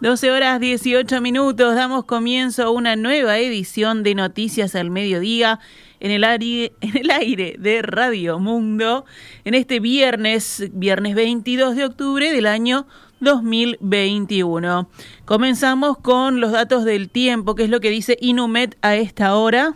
12 0.00 0.30
horas 0.30 0.60
18 0.60 1.20
minutos, 1.20 1.74
damos 1.74 2.04
comienzo 2.04 2.62
a 2.62 2.70
una 2.70 2.94
nueva 2.94 3.38
edición 3.38 4.04
de 4.04 4.14
Noticias 4.14 4.76
al 4.76 4.90
Mediodía 4.90 5.58
en 5.98 6.12
el, 6.12 6.22
aire, 6.22 7.56
de 7.58 7.82
Radio 7.82 8.38
Mundo 8.38 9.04
en 9.44 9.54
este 9.54 9.80
viernes, 9.80 10.70
viernes 10.72 11.16
22 11.16 11.74
de 11.74 11.84
octubre 11.84 12.30
del 12.30 12.46
año 12.46 12.86
2021. 13.18 14.88
Comenzamos 15.24 15.98
con 15.98 16.40
los 16.40 16.52
datos 16.52 16.84
del 16.84 17.10
tiempo, 17.10 17.56
que 17.56 17.64
es 17.64 17.70
lo 17.70 17.80
que 17.80 17.90
dice 17.90 18.16
Inumet 18.20 18.78
a 18.82 18.94
esta 18.94 19.34
hora. 19.34 19.74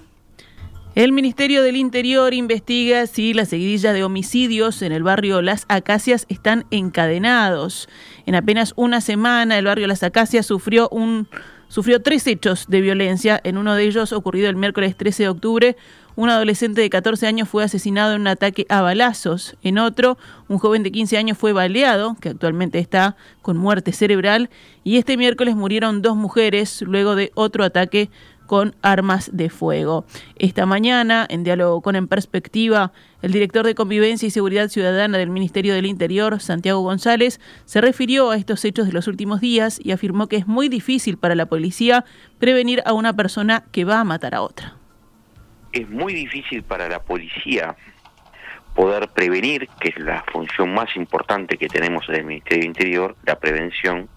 El 0.94 1.12
Ministerio 1.12 1.62
del 1.62 1.76
Interior 1.76 2.34
investiga 2.34 3.06
si 3.06 3.32
las 3.32 3.48
seguidillas 3.48 3.94
de 3.94 4.04
homicidios 4.04 4.82
en 4.82 4.92
el 4.92 5.02
barrio 5.02 5.40
Las 5.40 5.64
Acacias 5.68 6.26
están 6.28 6.66
encadenados. 6.70 7.88
En 8.26 8.34
apenas 8.34 8.74
una 8.76 9.00
semana, 9.00 9.58
el 9.58 9.64
barrio 9.64 9.86
Las 9.86 10.02
Acacias 10.02 10.44
sufrió 10.44 10.90
un 10.90 11.28
sufrió 11.68 12.02
tres 12.02 12.26
hechos 12.26 12.66
de 12.68 12.82
violencia. 12.82 13.40
En 13.42 13.56
uno 13.56 13.74
de 13.74 13.84
ellos, 13.84 14.12
ocurrido 14.12 14.50
el 14.50 14.56
miércoles 14.56 14.94
13 14.94 15.22
de 15.22 15.28
octubre, 15.30 15.76
un 16.14 16.28
adolescente 16.28 16.82
de 16.82 16.90
14 16.90 17.26
años 17.26 17.48
fue 17.48 17.64
asesinado 17.64 18.14
en 18.14 18.20
un 18.20 18.26
ataque 18.26 18.66
a 18.68 18.82
balazos. 18.82 19.56
En 19.62 19.78
otro, 19.78 20.18
un 20.48 20.58
joven 20.58 20.82
de 20.82 20.92
15 20.92 21.16
años 21.16 21.38
fue 21.38 21.54
baleado, 21.54 22.18
que 22.20 22.28
actualmente 22.28 22.78
está 22.78 23.16
con 23.40 23.56
muerte 23.56 23.92
cerebral. 23.92 24.50
Y 24.84 24.98
este 24.98 25.16
miércoles 25.16 25.56
murieron 25.56 26.02
dos 26.02 26.16
mujeres 26.16 26.82
luego 26.82 27.14
de 27.14 27.32
otro 27.34 27.64
ataque 27.64 28.10
con 28.52 28.76
armas 28.82 29.30
de 29.32 29.48
fuego. 29.48 30.04
Esta 30.36 30.66
mañana, 30.66 31.26
en 31.30 31.42
diálogo 31.42 31.80
con 31.80 31.96
En 31.96 32.06
Perspectiva, 32.06 32.92
el 33.22 33.32
director 33.32 33.64
de 33.64 33.74
Convivencia 33.74 34.26
y 34.26 34.30
Seguridad 34.30 34.68
Ciudadana 34.68 35.16
del 35.16 35.30
Ministerio 35.30 35.72
del 35.72 35.86
Interior, 35.86 36.38
Santiago 36.38 36.82
González, 36.82 37.40
se 37.64 37.80
refirió 37.80 38.30
a 38.30 38.36
estos 38.36 38.62
hechos 38.66 38.86
de 38.86 38.92
los 38.92 39.08
últimos 39.08 39.40
días 39.40 39.80
y 39.82 39.92
afirmó 39.92 40.26
que 40.26 40.36
es 40.36 40.46
muy 40.46 40.68
difícil 40.68 41.16
para 41.16 41.34
la 41.34 41.46
policía 41.46 42.04
prevenir 42.38 42.82
a 42.84 42.92
una 42.92 43.14
persona 43.14 43.64
que 43.72 43.86
va 43.86 44.00
a 44.00 44.04
matar 44.04 44.34
a 44.34 44.42
otra. 44.42 44.74
Es 45.72 45.88
muy 45.88 46.12
difícil 46.12 46.62
para 46.62 46.90
la 46.90 47.00
policía 47.00 47.74
poder 48.74 49.08
prevenir, 49.08 49.66
que 49.80 49.94
es 49.96 49.98
la 49.98 50.24
función 50.30 50.74
más 50.74 50.94
importante 50.96 51.56
que 51.56 51.68
tenemos 51.68 52.06
en 52.10 52.16
el 52.16 52.24
Ministerio 52.24 52.58
del 52.58 52.68
Interior, 52.68 53.16
la 53.24 53.38
prevención, 53.38 54.10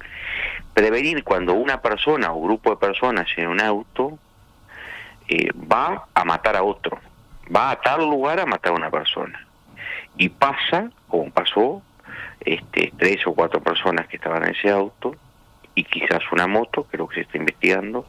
prevenir 0.73 1.23
cuando 1.23 1.53
una 1.53 1.81
persona 1.81 2.33
o 2.33 2.41
grupo 2.41 2.71
de 2.71 2.75
personas 2.75 3.27
en 3.37 3.47
un 3.47 3.61
auto 3.61 4.19
eh, 5.27 5.51
va 5.53 6.07
a 6.13 6.23
matar 6.23 6.55
a 6.55 6.63
otro, 6.63 6.99
va 7.53 7.71
a 7.71 7.81
tal 7.81 8.01
lugar 8.01 8.39
a 8.39 8.45
matar 8.45 8.73
a 8.73 8.75
una 8.75 8.91
persona. 8.91 9.45
Y 10.17 10.29
pasa, 10.29 10.91
como 11.07 11.29
pasó, 11.31 11.81
este, 12.39 12.93
tres 12.97 13.25
o 13.27 13.33
cuatro 13.33 13.61
personas 13.61 14.07
que 14.07 14.17
estaban 14.17 14.43
en 14.43 14.55
ese 14.55 14.69
auto, 14.69 15.15
y 15.73 15.83
quizás 15.83 16.21
una 16.31 16.47
moto, 16.47 16.87
que 16.87 16.95
es 16.95 16.99
lo 16.99 17.07
que 17.07 17.15
se 17.15 17.21
está 17.21 17.37
investigando, 17.37 18.07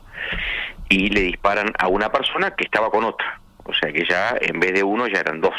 y 0.89 1.09
le 1.09 1.23
disparan 1.23 1.73
a 1.79 1.89
una 1.89 2.13
persona 2.13 2.53
que 2.53 2.65
estaba 2.65 2.91
con 2.91 3.05
otra. 3.05 3.41
O 3.65 3.73
sea 3.75 3.93
que 3.93 4.05
ya 4.07 4.37
en 4.41 4.61
vez 4.61 4.75
de 4.75 4.85
uno 4.85 5.09
ya 5.09 5.19
eran 5.19 5.41
dos. 5.41 5.57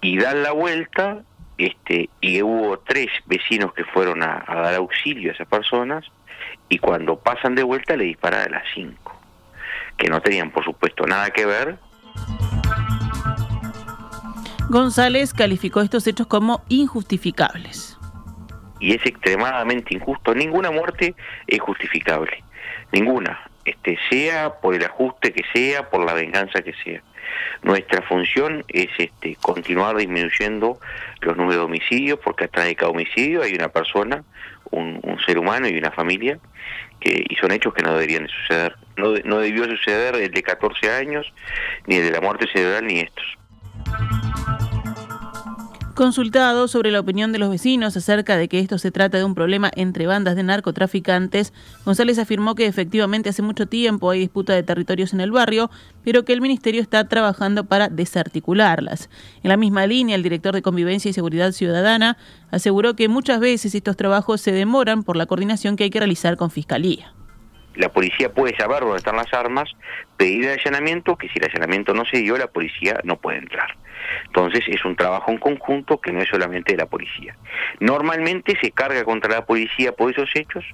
Y 0.00 0.18
dan 0.18 0.42
la 0.42 0.52
vuelta, 0.52 1.22
este, 1.58 2.08
y 2.20 2.42
hubo 2.42 2.78
tres 2.78 3.08
vecinos 3.24 3.72
que 3.72 3.84
fueron 3.84 4.22
a, 4.22 4.44
a 4.46 4.60
dar 4.60 4.74
auxilio 4.74 5.30
a 5.30 5.34
esas 5.34 5.48
personas, 5.48 6.04
y 6.68 6.78
cuando 6.78 7.18
pasan 7.18 7.54
de 7.54 7.64
vuelta 7.64 7.96
le 7.96 8.04
disparan 8.04 8.42
a 8.42 8.58
las 8.58 8.64
cinco 8.74 9.15
que 9.96 10.08
no 10.08 10.20
tenían, 10.20 10.50
por 10.50 10.64
supuesto, 10.64 11.06
nada 11.06 11.30
que 11.30 11.46
ver. 11.46 11.78
González 14.68 15.32
calificó 15.32 15.80
estos 15.80 16.06
hechos 16.06 16.26
como 16.26 16.62
injustificables. 16.68 17.96
Y 18.80 18.94
es 18.94 19.06
extremadamente 19.06 19.94
injusto. 19.94 20.34
Ninguna 20.34 20.70
muerte 20.70 21.14
es 21.46 21.60
justificable. 21.60 22.42
Ninguna. 22.92 23.40
Este, 23.64 23.98
sea 24.10 24.60
por 24.60 24.74
el 24.74 24.84
ajuste 24.84 25.32
que 25.32 25.44
sea, 25.52 25.88
por 25.88 26.04
la 26.04 26.14
venganza 26.14 26.62
que 26.62 26.74
sea. 26.84 27.02
Nuestra 27.62 28.02
función 28.02 28.64
es 28.68 28.88
este, 28.98 29.36
continuar 29.40 29.96
disminuyendo 29.96 30.78
los 31.20 31.36
números 31.36 31.56
de 31.56 31.62
homicidios, 31.62 32.18
porque 32.22 32.44
atrás 32.44 32.66
de 32.66 32.76
cada 32.76 32.90
homicidio 32.90 33.42
hay 33.42 33.54
una 33.54 33.68
persona, 33.68 34.24
un, 34.70 35.00
un 35.02 35.18
ser 35.20 35.38
humano 35.38 35.68
y 35.68 35.76
una 35.76 35.90
familia, 35.90 36.38
que, 37.00 37.24
y 37.28 37.34
son 37.36 37.52
hechos 37.52 37.74
que 37.74 37.82
no 37.82 37.92
deberían 37.92 38.24
de 38.24 38.28
suceder. 38.28 38.76
No, 38.96 39.14
no 39.24 39.38
debió 39.38 39.64
suceder 39.64 40.16
el 40.16 40.30
de 40.30 40.42
14 40.42 40.90
años, 40.90 41.32
ni 41.86 41.96
el 41.96 42.04
de 42.04 42.10
la 42.12 42.20
muerte 42.20 42.46
cerebral, 42.52 42.86
ni 42.86 43.00
estos. 43.00 43.26
Consultado 45.96 46.68
sobre 46.68 46.90
la 46.90 47.00
opinión 47.00 47.32
de 47.32 47.38
los 47.38 47.48
vecinos 47.48 47.96
acerca 47.96 48.36
de 48.36 48.48
que 48.48 48.58
esto 48.58 48.76
se 48.76 48.90
trata 48.90 49.16
de 49.16 49.24
un 49.24 49.34
problema 49.34 49.70
entre 49.76 50.06
bandas 50.06 50.36
de 50.36 50.42
narcotraficantes, 50.42 51.54
González 51.86 52.18
afirmó 52.18 52.54
que 52.54 52.66
efectivamente 52.66 53.30
hace 53.30 53.40
mucho 53.40 53.64
tiempo 53.64 54.10
hay 54.10 54.18
disputa 54.18 54.52
de 54.52 54.62
territorios 54.62 55.14
en 55.14 55.22
el 55.22 55.30
barrio, 55.30 55.70
pero 56.04 56.26
que 56.26 56.34
el 56.34 56.42
ministerio 56.42 56.82
está 56.82 57.08
trabajando 57.08 57.64
para 57.64 57.88
desarticularlas. 57.88 59.08
En 59.42 59.48
la 59.48 59.56
misma 59.56 59.86
línea, 59.86 60.16
el 60.16 60.22
director 60.22 60.54
de 60.54 60.60
Convivencia 60.60 61.08
y 61.08 61.14
Seguridad 61.14 61.52
Ciudadana 61.52 62.18
aseguró 62.50 62.94
que 62.94 63.08
muchas 63.08 63.40
veces 63.40 63.74
estos 63.74 63.96
trabajos 63.96 64.42
se 64.42 64.52
demoran 64.52 65.02
por 65.02 65.16
la 65.16 65.24
coordinación 65.24 65.76
que 65.76 65.84
hay 65.84 65.90
que 65.90 66.00
realizar 66.00 66.36
con 66.36 66.50
Fiscalía 66.50 67.14
la 67.76 67.90
policía 67.90 68.32
puede 68.32 68.56
saber 68.56 68.80
dónde 68.80 68.96
están 68.96 69.16
las 69.16 69.32
armas, 69.34 69.68
pedir 70.16 70.46
el 70.46 70.58
allanamiento, 70.58 71.16
que 71.16 71.28
si 71.28 71.38
el 71.38 71.44
allanamiento 71.44 71.92
no 71.92 72.04
se 72.06 72.18
dio, 72.18 72.36
la 72.38 72.46
policía 72.46 73.00
no 73.04 73.18
puede 73.18 73.38
entrar. 73.38 73.76
Entonces 74.26 74.64
es 74.66 74.84
un 74.84 74.96
trabajo 74.96 75.30
en 75.30 75.38
conjunto 75.38 76.00
que 76.00 76.12
no 76.12 76.20
es 76.20 76.28
solamente 76.28 76.72
de 76.72 76.78
la 76.78 76.86
policía. 76.86 77.36
Normalmente 77.80 78.56
se 78.60 78.70
carga 78.70 79.04
contra 79.04 79.34
la 79.34 79.44
policía 79.44 79.92
por 79.92 80.10
esos 80.10 80.30
hechos, 80.34 80.64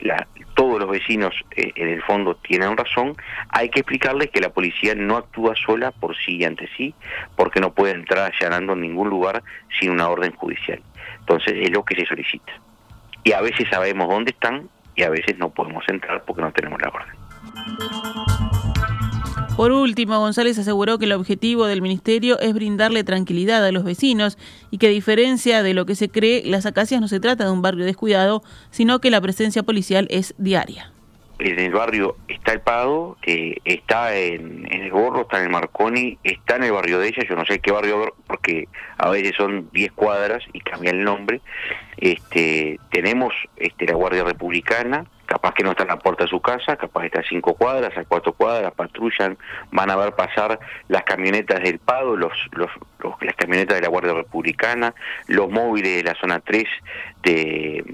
la, 0.00 0.26
todos 0.54 0.80
los 0.80 0.90
vecinos 0.90 1.34
eh, 1.56 1.72
en 1.74 1.88
el 1.88 2.02
fondo 2.02 2.36
tienen 2.36 2.76
razón, 2.76 3.14
hay 3.50 3.68
que 3.68 3.80
explicarles 3.80 4.30
que 4.30 4.40
la 4.40 4.50
policía 4.50 4.94
no 4.94 5.16
actúa 5.16 5.54
sola 5.54 5.90
por 5.92 6.16
sí 6.16 6.36
y 6.36 6.44
ante 6.44 6.68
sí, 6.76 6.94
porque 7.36 7.60
no 7.60 7.72
puede 7.72 7.94
entrar 7.94 8.32
allanando 8.32 8.72
en 8.72 8.80
ningún 8.80 9.08
lugar 9.08 9.42
sin 9.78 9.90
una 9.90 10.08
orden 10.08 10.32
judicial. 10.32 10.80
Entonces 11.20 11.54
es 11.60 11.70
lo 11.70 11.84
que 11.84 11.96
se 11.96 12.06
solicita. 12.06 12.52
Y 13.24 13.32
a 13.32 13.40
veces 13.40 13.68
sabemos 13.68 14.08
dónde 14.08 14.30
están 14.30 14.68
y 14.94 15.02
a 15.02 15.10
veces 15.10 15.36
no 15.38 15.50
podemos 15.50 15.84
entrar 15.88 16.24
porque 16.24 16.42
no 16.42 16.52
tenemos 16.52 16.80
la 16.80 16.88
orden. 16.88 18.35
Por 19.56 19.72
último, 19.72 20.18
González 20.18 20.58
aseguró 20.58 20.98
que 20.98 21.06
el 21.06 21.12
objetivo 21.12 21.66
del 21.66 21.80
ministerio 21.80 22.38
es 22.40 22.52
brindarle 22.52 23.04
tranquilidad 23.04 23.64
a 23.64 23.72
los 23.72 23.84
vecinos 23.84 24.36
y 24.70 24.76
que 24.76 24.88
a 24.88 24.90
diferencia 24.90 25.62
de 25.62 25.72
lo 25.72 25.86
que 25.86 25.94
se 25.94 26.10
cree, 26.10 26.42
Las 26.44 26.66
Acacias 26.66 27.00
no 27.00 27.08
se 27.08 27.20
trata 27.20 27.46
de 27.46 27.50
un 27.50 27.62
barrio 27.62 27.86
descuidado, 27.86 28.42
sino 28.70 28.98
que 28.98 29.10
la 29.10 29.18
presencia 29.22 29.62
policial 29.62 30.08
es 30.10 30.34
diaria. 30.36 30.92
En 31.38 31.58
el 31.58 31.72
barrio 31.72 32.16
está 32.28 32.52
el 32.52 32.60
Pado, 32.60 33.16
eh, 33.26 33.56
está 33.64 34.14
en, 34.14 34.70
el 34.70 34.90
Gorro, 34.90 35.22
está 35.22 35.38
en 35.38 35.44
el 35.44 35.50
Marconi, 35.50 36.18
está 36.22 36.56
en 36.56 36.64
el 36.64 36.72
barrio 36.72 36.98
de 36.98 37.08
ella, 37.08 37.22
yo 37.26 37.34
no 37.34 37.46
sé 37.46 37.58
qué 37.58 37.72
barrio, 37.72 38.14
porque 38.26 38.68
a 38.98 39.08
veces 39.08 39.36
son 39.36 39.70
10 39.72 39.92
cuadras 39.92 40.42
y 40.52 40.60
cambia 40.60 40.90
el 40.90 41.02
nombre. 41.02 41.40
Este, 41.96 42.78
tenemos 42.90 43.32
este, 43.56 43.86
la 43.86 43.94
Guardia 43.94 44.24
Republicana, 44.24 45.06
capaz 45.26 45.54
que 45.54 45.62
no 45.62 45.72
está 45.72 45.82
en 45.82 45.90
la 45.90 45.98
puerta 45.98 46.24
de 46.24 46.30
su 46.30 46.40
casa, 46.40 46.76
capaz 46.76 47.06
está 47.06 47.20
a 47.20 47.24
cinco 47.28 47.54
cuadras, 47.54 47.96
a 47.96 48.04
cuatro 48.04 48.32
cuadras, 48.32 48.72
patrullan, 48.72 49.36
van 49.72 49.90
a 49.90 49.96
ver 49.96 50.14
pasar 50.14 50.58
las 50.88 51.02
camionetas 51.02 51.62
del 51.62 51.78
Pado, 51.78 52.16
los, 52.16 52.32
los, 52.52 52.70
las 53.20 53.34
camionetas 53.36 53.76
de 53.76 53.82
la 53.82 53.88
Guardia 53.88 54.14
Republicana, 54.14 54.94
los 55.26 55.50
móviles 55.50 55.96
de 55.96 56.02
la 56.04 56.14
zona 56.14 56.40
3 56.40 56.64
de 57.22 57.84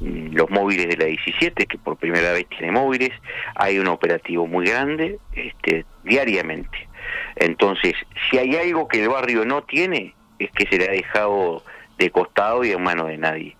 mm, 0.00 0.34
los 0.34 0.50
móviles 0.50 0.88
de 0.88 0.96
la 0.96 1.04
17, 1.04 1.66
que 1.66 1.78
por 1.78 1.96
primera 1.96 2.32
vez 2.32 2.48
tiene 2.48 2.72
móviles, 2.72 3.10
hay 3.54 3.78
un 3.78 3.88
operativo 3.88 4.46
muy 4.46 4.66
grande 4.66 5.18
este, 5.34 5.84
diariamente. 6.02 6.88
Entonces, 7.36 7.94
si 8.28 8.38
hay 8.38 8.56
algo 8.56 8.88
que 8.88 9.02
el 9.02 9.08
barrio 9.08 9.44
no 9.44 9.62
tiene, 9.62 10.14
es 10.38 10.50
que 10.52 10.66
se 10.66 10.78
le 10.78 10.88
ha 10.88 10.92
dejado 10.92 11.62
de 11.98 12.10
costado 12.10 12.64
y 12.64 12.72
en 12.72 12.82
manos 12.82 13.08
de 13.08 13.18
nadie. 13.18 13.56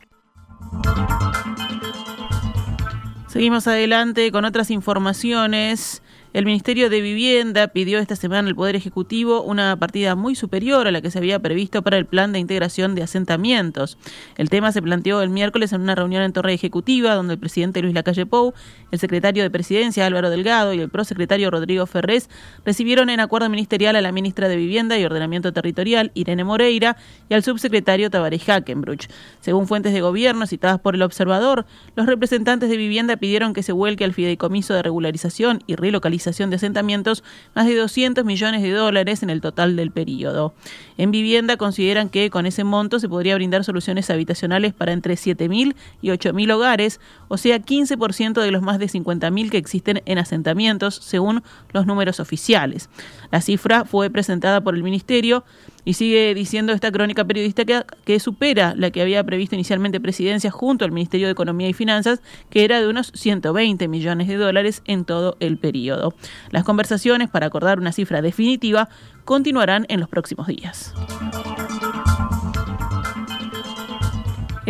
Seguimos 3.30 3.68
adelante 3.68 4.32
con 4.32 4.44
otras 4.44 4.72
informaciones. 4.72 6.02
El 6.32 6.44
Ministerio 6.44 6.90
de 6.90 7.00
Vivienda 7.00 7.66
pidió 7.66 7.98
esta 7.98 8.14
semana 8.14 8.46
al 8.48 8.54
Poder 8.54 8.76
Ejecutivo 8.76 9.42
una 9.42 9.76
partida 9.76 10.14
muy 10.14 10.36
superior 10.36 10.86
a 10.86 10.92
la 10.92 11.00
que 11.00 11.10
se 11.10 11.18
había 11.18 11.40
previsto 11.40 11.82
para 11.82 11.96
el 11.96 12.06
plan 12.06 12.32
de 12.32 12.38
integración 12.38 12.94
de 12.94 13.02
asentamientos. 13.02 13.98
El 14.36 14.48
tema 14.48 14.70
se 14.70 14.80
planteó 14.80 15.22
el 15.22 15.30
miércoles 15.30 15.72
en 15.72 15.80
una 15.80 15.96
reunión 15.96 16.22
en 16.22 16.32
Torre 16.32 16.54
Ejecutiva, 16.54 17.16
donde 17.16 17.34
el 17.34 17.40
presidente 17.40 17.82
Luis 17.82 17.94
Lacalle 17.94 18.26
Pou, 18.26 18.54
el 18.92 19.00
secretario 19.00 19.42
de 19.42 19.50
Presidencia 19.50 20.06
Álvaro 20.06 20.30
Delgado 20.30 20.72
y 20.72 20.78
el 20.78 20.88
prosecretario 20.88 21.50
Rodrigo 21.50 21.84
Ferrés 21.86 22.30
recibieron 22.64 23.10
en 23.10 23.18
acuerdo 23.18 23.48
ministerial 23.48 23.96
a 23.96 24.00
la 24.00 24.12
ministra 24.12 24.48
de 24.48 24.54
Vivienda 24.54 24.96
y 24.96 25.04
Ordenamiento 25.04 25.52
Territorial, 25.52 26.12
Irene 26.14 26.44
Moreira, 26.44 26.96
y 27.28 27.34
al 27.34 27.42
subsecretario 27.42 28.08
Tabaré 28.08 28.38
Hackenbruch. 28.38 29.08
Según 29.40 29.66
fuentes 29.66 29.92
de 29.92 30.00
gobierno 30.00 30.46
citadas 30.46 30.78
por 30.78 30.94
el 30.94 31.02
observador, 31.02 31.66
los 31.96 32.06
representantes 32.06 32.70
de 32.70 32.76
vivienda 32.76 33.16
pidieron 33.16 33.52
que 33.52 33.64
se 33.64 33.72
vuelque 33.72 34.04
al 34.04 34.14
fideicomiso 34.14 34.74
de 34.74 34.82
regularización 34.84 35.64
y 35.66 35.74
relocalización 35.74 36.19
de 36.24 36.56
asentamientos 36.56 37.24
más 37.54 37.66
de 37.66 37.76
200 37.76 38.24
millones 38.24 38.62
de 38.62 38.70
dólares 38.70 39.22
en 39.22 39.30
el 39.30 39.40
total 39.40 39.76
del 39.76 39.90
periodo. 39.90 40.54
En 40.96 41.10
vivienda 41.10 41.56
consideran 41.56 42.08
que 42.08 42.30
con 42.30 42.46
ese 42.46 42.64
monto 42.64 42.98
se 42.98 43.08
podría 43.08 43.34
brindar 43.34 43.64
soluciones 43.64 44.10
habitacionales 44.10 44.74
para 44.74 44.92
entre 44.92 45.14
7.000 45.14 45.74
y 46.02 46.08
8.000 46.08 46.52
hogares, 46.52 47.00
o 47.28 47.36
sea, 47.36 47.58
15% 47.58 48.40
de 48.40 48.50
los 48.50 48.62
más 48.62 48.78
de 48.78 48.86
50.000 48.86 49.50
que 49.50 49.58
existen 49.58 50.02
en 50.04 50.18
asentamientos, 50.18 50.94
según 50.96 51.42
los 51.72 51.86
números 51.86 52.20
oficiales. 52.20 52.88
La 53.30 53.40
cifra 53.40 53.84
fue 53.84 54.10
presentada 54.10 54.60
por 54.60 54.74
el 54.74 54.82
Ministerio 54.82 55.44
y 55.90 55.94
sigue 55.94 56.32
diciendo 56.34 56.72
esta 56.72 56.92
crónica 56.92 57.24
periodista 57.24 57.64
que, 57.64 57.82
que, 58.04 58.20
supera 58.20 58.74
la 58.76 58.92
que 58.92 59.02
había 59.02 59.24
previsto 59.24 59.56
inicialmente 59.56 59.98
Presidencia 59.98 60.48
junto 60.48 60.84
al 60.84 60.92
Ministerio 60.92 61.26
de 61.26 61.32
Economía 61.32 61.68
y 61.68 61.72
Finanzas, 61.72 62.20
que 62.48 62.64
era 62.64 62.80
de 62.80 62.86
unos 62.86 63.10
120 63.12 63.88
millones 63.88 64.28
de 64.28 64.36
dólares 64.36 64.82
en 64.84 65.04
todo 65.04 65.36
el 65.40 65.58
periodo. 65.58 66.14
Las 66.52 66.62
conversaciones 66.62 67.28
para 67.28 67.46
acordar 67.46 67.80
una 67.80 67.90
cifra 67.90 68.22
definitiva 68.22 68.88
continuarán 69.24 69.84
en 69.88 69.98
los 69.98 70.08
próximos 70.08 70.46
días. 70.46 70.94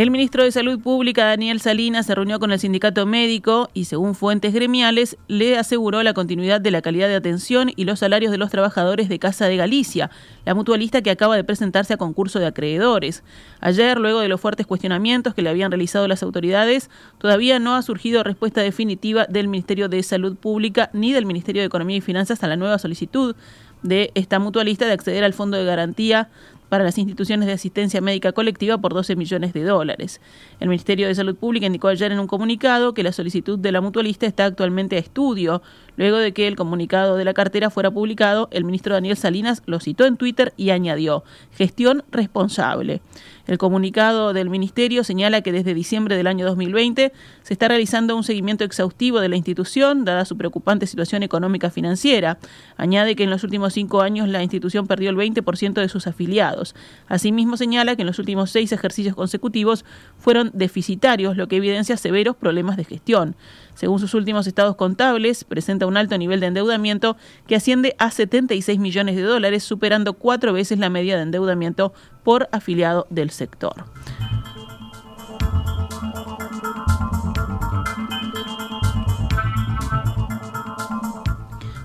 El 0.01 0.11
ministro 0.11 0.43
de 0.43 0.51
Salud 0.51 0.81
Pública, 0.81 1.27
Daniel 1.27 1.61
Salinas, 1.61 2.07
se 2.07 2.15
reunió 2.15 2.41
con 2.41 2.53
el 2.53 2.59
sindicato 2.59 3.05
médico 3.05 3.69
y, 3.75 3.85
según 3.85 4.15
fuentes 4.15 4.55
gremiales, 4.55 5.19
le 5.29 5.59
aseguró 5.59 6.03
la 6.03 6.15
continuidad 6.15 6.59
de 6.59 6.71
la 6.71 6.81
calidad 6.81 7.07
de 7.09 7.17
atención 7.17 7.71
y 7.77 7.85
los 7.85 7.99
salarios 7.99 8.33
de 8.33 8.39
los 8.39 8.51
trabajadores 8.51 9.11
de 9.11 9.19
Casa 9.19 9.45
de 9.45 9.59
Galicia, 9.59 10.11
la 10.47 10.55
mutualista 10.55 11.03
que 11.03 11.11
acaba 11.11 11.37
de 11.37 11.45
presentarse 11.45 11.93
a 11.93 11.99
concurso 11.99 12.39
de 12.39 12.47
acreedores. 12.47 13.23
Ayer, 13.61 13.99
luego 13.99 14.21
de 14.21 14.29
los 14.29 14.41
fuertes 14.41 14.67
cuestionamientos 14.67 15.35
que 15.35 15.43
le 15.43 15.51
habían 15.51 15.71
realizado 15.71 16.09
las 16.09 16.23
autoridades, 16.23 16.89
todavía 17.19 17.59
no 17.59 17.75
ha 17.75 17.83
surgido 17.83 18.23
respuesta 18.23 18.63
definitiva 18.63 19.27
del 19.27 19.49
Ministerio 19.49 19.91
de 19.91 20.03
Salud 20.03 20.35
Pública 20.35 20.89
ni 20.95 21.13
del 21.13 21.27
Ministerio 21.27 21.61
de 21.61 21.67
Economía 21.67 21.99
y 21.99 22.01
Finanzas 22.01 22.43
a 22.43 22.49
la 22.49 22.57
nueva 22.57 22.79
solicitud 22.79 23.37
de 23.83 24.13
esta 24.15 24.39
mutualista 24.39 24.87
de 24.87 24.93
acceder 24.93 25.25
al 25.25 25.35
Fondo 25.35 25.59
de 25.59 25.65
Garantía 25.65 26.31
para 26.71 26.85
las 26.85 26.97
instituciones 26.97 27.47
de 27.47 27.53
asistencia 27.53 28.01
médica 28.01 28.33
colectiva 28.33 28.79
por 28.79 28.95
12 28.95 29.17
millones 29.17 29.53
de 29.53 29.65
dólares. 29.65 30.23
El 30.61 30.69
Ministerio 30.69 31.09
de 31.09 31.15
Salud 31.15 31.37
Pública 31.37 31.67
indicó 31.67 31.89
ayer 31.89 32.13
en 32.13 32.21
un 32.21 32.27
comunicado 32.27 32.95
que 32.95 33.03
la 33.03 33.13
solicitud 33.13 33.59
de 33.59 33.73
la 33.73 33.83
mutualista 33.83 34.25
está 34.25 34.47
actualmente 34.47 34.97
a 34.97 35.01
estudio. 35.01 35.61
Luego 35.97 36.17
de 36.17 36.33
que 36.33 36.47
el 36.47 36.57
comunicado 36.57 37.17
de 37.17 37.27
la 37.27 37.35
cartera 37.35 37.69
fuera 37.69 37.91
publicado, 37.91 38.49
el 38.53 38.65
ministro 38.65 38.95
Daniel 38.95 39.19
Salinas 39.19 39.63
lo 39.67 39.81
citó 39.81 40.07
en 40.07 40.17
Twitter 40.17 40.55
y 40.57 40.71
añadió, 40.71 41.25
gestión 41.53 42.05
responsable. 42.11 43.03
El 43.51 43.59
comunicado 43.59 44.33
del 44.33 44.49
Ministerio 44.49 45.03
señala 45.03 45.41
que 45.41 45.51
desde 45.51 45.75
diciembre 45.75 46.17
del 46.17 46.29
año 46.29 46.47
2020 46.47 47.13
se 47.43 47.53
está 47.53 47.67
realizando 47.67 48.17
un 48.17 48.23
seguimiento 48.23 48.63
exhaustivo 48.63 49.19
de 49.19 49.29
la 49.29 49.35
institución, 49.35 50.05
dada 50.05 50.25
su 50.25 50.37
preocupante 50.37 50.87
situación 50.87 51.25
económica 51.25 51.69
financiera. 51.69 52.39
Añade 52.77 53.17
que 53.17 53.25
en 53.25 53.31
los 53.31 53.43
últimos 53.43 53.73
cinco 53.73 54.03
años 54.03 54.29
la 54.29 54.45
institución 54.45 54.87
perdió 54.87 55.11
el 55.11 55.17
20% 55.17 55.73
de 55.75 55.89
sus 55.89 56.07
afiliados. 56.07 56.60
Asimismo 57.09 57.57
señala 57.57 57.97
que 57.97 58.03
en 58.03 58.07
los 58.07 58.19
últimos 58.19 58.51
seis 58.51 58.73
ejercicios 58.73 59.15
consecutivos 59.15 59.85
fueron 60.19 60.51
deficitarios, 60.55 61.37
lo 61.37 61.49
que 61.49 61.57
evidencia 61.57 61.97
severos 61.97 62.37
problemas 62.37 62.77
de 62.77 62.85
gestión. 62.85 63.37
Según 63.75 63.99
sus 63.99 64.15
últimos 64.15 64.47
estados 64.47 64.77
contables, 64.77 65.45
presenta 65.45 65.87
un 65.87 65.97
alto 65.97 66.19
nivel 66.19 66.41
de 66.41 66.47
endeudamiento 66.47 67.17
que 67.47 67.57
asciende 67.57 67.95
a 67.99 68.11
76 68.11 68.79
millones 68.79 69.17
de 69.17 69.23
dólares, 69.23 69.63
superando 69.63 70.15
cuatro 70.15 70.53
veces 70.53 70.79
la 70.79 70.91
media 70.91 71.17
de 71.17 71.23
endeudamiento 71.23 71.93
por 72.23 72.49
afiliado 72.53 73.07
del 73.11 73.31
sector. 73.31 73.85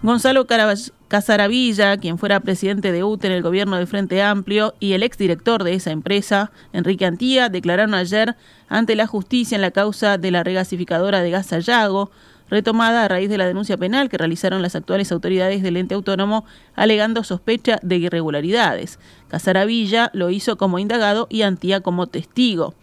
Gonzalo 0.05 0.45
Casaravilla, 1.07 1.97
quien 1.97 2.19
fuera 2.19 2.39
presidente 2.39 2.91
de 2.91 3.03
UTE 3.03 3.25
en 3.25 3.33
el 3.33 3.41
gobierno 3.41 3.77
del 3.77 3.87
Frente 3.87 4.21
Amplio, 4.21 4.75
y 4.79 4.93
el 4.93 5.01
exdirector 5.01 5.63
de 5.63 5.73
esa 5.73 5.89
empresa, 5.89 6.51
Enrique 6.73 7.07
Antía, 7.07 7.49
declararon 7.49 7.95
ayer 7.95 8.35
ante 8.69 8.95
la 8.95 9.07
justicia 9.07 9.55
en 9.55 9.63
la 9.63 9.71
causa 9.71 10.19
de 10.19 10.29
la 10.29 10.43
regasificadora 10.43 11.23
de 11.23 11.31
gas 11.31 11.47
Sayago, 11.47 12.11
retomada 12.51 13.03
a 13.03 13.07
raíz 13.07 13.29
de 13.29 13.39
la 13.39 13.47
denuncia 13.47 13.77
penal 13.77 14.07
que 14.07 14.19
realizaron 14.19 14.61
las 14.61 14.75
actuales 14.75 15.11
autoridades 15.11 15.63
del 15.63 15.77
ente 15.77 15.95
autónomo 15.95 16.45
alegando 16.75 17.23
sospecha 17.23 17.79
de 17.81 17.97
irregularidades. 17.97 18.99
Casaravilla 19.27 20.11
lo 20.13 20.29
hizo 20.29 20.55
como 20.55 20.77
indagado 20.77 21.25
y 21.31 21.41
Antía 21.41 21.81
como 21.81 22.05
testigo. 22.05 22.75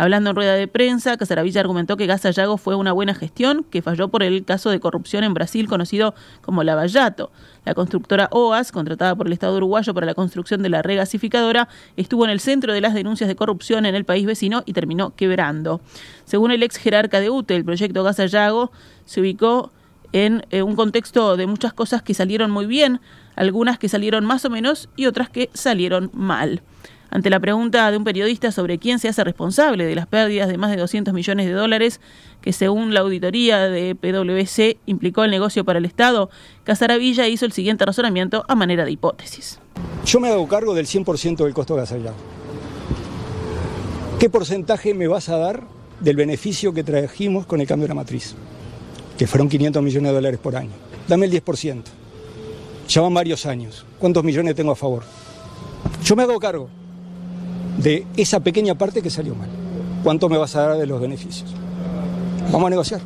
Hablando 0.00 0.30
en 0.30 0.36
rueda 0.36 0.54
de 0.54 0.66
prensa, 0.66 1.18
Casaravilla 1.18 1.60
argumentó 1.60 1.98
que 1.98 2.06
Gas 2.06 2.22
fue 2.56 2.74
una 2.74 2.92
buena 2.92 3.14
gestión 3.14 3.66
que 3.68 3.82
falló 3.82 4.08
por 4.08 4.22
el 4.22 4.46
caso 4.46 4.70
de 4.70 4.80
corrupción 4.80 5.24
en 5.24 5.34
Brasil 5.34 5.68
conocido 5.68 6.14
como 6.40 6.64
Lavallato. 6.64 7.30
La 7.66 7.74
constructora 7.74 8.30
OAS, 8.32 8.72
contratada 8.72 9.14
por 9.14 9.26
el 9.26 9.34
Estado 9.34 9.58
uruguayo 9.58 9.92
para 9.92 10.06
la 10.06 10.14
construcción 10.14 10.62
de 10.62 10.70
la 10.70 10.80
regasificadora, 10.80 11.68
estuvo 11.98 12.24
en 12.24 12.30
el 12.30 12.40
centro 12.40 12.72
de 12.72 12.80
las 12.80 12.94
denuncias 12.94 13.28
de 13.28 13.36
corrupción 13.36 13.84
en 13.84 13.94
el 13.94 14.06
país 14.06 14.24
vecino 14.24 14.62
y 14.64 14.72
terminó 14.72 15.14
quebrando. 15.14 15.82
Según 16.24 16.50
el 16.50 16.62
ex 16.62 16.78
jerarca 16.78 17.20
de 17.20 17.28
UTE, 17.28 17.56
el 17.56 17.66
proyecto 17.66 18.02
Gas 18.02 18.16
Sayago 18.16 18.72
se 19.04 19.20
ubicó 19.20 19.70
en 20.12 20.46
eh, 20.48 20.62
un 20.62 20.76
contexto 20.76 21.36
de 21.36 21.46
muchas 21.46 21.74
cosas 21.74 22.00
que 22.00 22.14
salieron 22.14 22.50
muy 22.50 22.64
bien, 22.64 23.02
algunas 23.36 23.78
que 23.78 23.90
salieron 23.90 24.24
más 24.24 24.46
o 24.46 24.50
menos 24.50 24.88
y 24.96 25.04
otras 25.04 25.28
que 25.28 25.50
salieron 25.52 26.10
mal. 26.14 26.62
Ante 27.10 27.28
la 27.28 27.40
pregunta 27.40 27.90
de 27.90 27.96
un 27.96 28.04
periodista 28.04 28.52
sobre 28.52 28.78
quién 28.78 29.00
se 29.00 29.08
hace 29.08 29.24
responsable 29.24 29.84
de 29.84 29.96
las 29.96 30.06
pérdidas 30.06 30.48
de 30.48 30.58
más 30.58 30.70
de 30.70 30.76
200 30.76 31.12
millones 31.12 31.46
de 31.46 31.52
dólares 31.52 32.00
que 32.40 32.52
según 32.52 32.94
la 32.94 33.00
auditoría 33.00 33.68
de 33.68 33.96
PwC 33.96 34.78
implicó 34.86 35.24
el 35.24 35.32
negocio 35.32 35.64
para 35.64 35.80
el 35.80 35.84
Estado, 35.84 36.30
Casaravilla 36.62 37.26
hizo 37.26 37.44
el 37.46 37.52
siguiente 37.52 37.84
razonamiento 37.84 38.44
a 38.46 38.54
manera 38.54 38.84
de 38.84 38.92
hipótesis. 38.92 39.58
Yo 40.06 40.20
me 40.20 40.28
hago 40.28 40.46
cargo 40.46 40.72
del 40.72 40.86
100% 40.86 41.44
del 41.44 41.52
costo 41.52 41.74
Casaravilla. 41.74 42.12
¿Qué 44.20 44.30
porcentaje 44.30 44.94
me 44.94 45.08
vas 45.08 45.28
a 45.30 45.36
dar 45.36 45.64
del 45.98 46.14
beneficio 46.14 46.72
que 46.72 46.84
trajimos 46.84 47.44
con 47.44 47.60
el 47.60 47.66
cambio 47.66 47.84
de 47.84 47.88
la 47.88 47.94
matriz? 47.94 48.36
Que 49.18 49.26
fueron 49.26 49.48
500 49.48 49.82
millones 49.82 50.10
de 50.10 50.14
dólares 50.14 50.40
por 50.40 50.54
año. 50.54 50.70
Dame 51.08 51.26
el 51.26 51.32
10%. 51.32 51.82
Ya 52.88 53.00
van 53.00 53.14
varios 53.14 53.46
años. 53.46 53.84
¿Cuántos 53.98 54.22
millones 54.22 54.54
tengo 54.54 54.72
a 54.72 54.76
favor? 54.76 55.02
Yo 56.04 56.14
me 56.16 56.22
hago 56.22 56.38
cargo 56.38 56.70
de 57.78 58.06
esa 58.16 58.40
pequeña 58.40 58.74
parte 58.74 59.02
que 59.02 59.10
salió 59.10 59.34
mal. 59.34 59.48
¿Cuánto 60.02 60.28
me 60.28 60.38
vas 60.38 60.56
a 60.56 60.68
dar 60.68 60.78
de 60.78 60.86
los 60.86 61.00
beneficios? 61.00 61.54
Vamos 62.50 62.66
a 62.66 62.70
negociar. 62.70 63.00